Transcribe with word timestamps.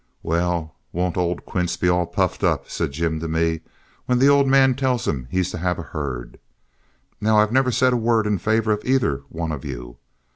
"Well, 0.23 0.73
won't 0.91 1.15
old 1.15 1.45
Quince 1.45 1.77
be 1.77 1.87
all 1.87 2.07
puffed 2.07 2.43
up," 2.43 2.67
said 2.67 2.91
Jim 2.91 3.19
to 3.19 3.27
me, 3.27 3.59
"when 4.07 4.17
the 4.17 4.29
old 4.29 4.47
man 4.47 4.73
tells 4.73 5.07
him 5.07 5.27
he's 5.29 5.51
to 5.51 5.59
have 5.59 5.77
a 5.77 5.83
herd. 5.93 6.39
Now, 7.21 7.37
I've 7.37 7.51
never 7.51 7.69
said 7.71 7.93
a 7.93 7.97
word 7.97 8.25
in 8.25 8.39
favor 8.39 8.71
of 8.71 8.81
either 8.83 9.17
one 9.29 9.51
of 9.51 9.63
you. 9.63 9.97